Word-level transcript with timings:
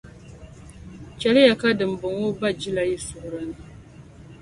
Chɛliya 1.19 1.53
ka 1.61 1.69
dimbɔŋɔ 1.77 2.29
ba 2.39 2.47
jila 2.59 2.83
yi 2.89 2.95
suhuri 3.07 3.39
ni. 3.47 3.55